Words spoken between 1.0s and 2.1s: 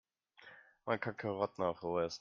Karotten auch roh essen.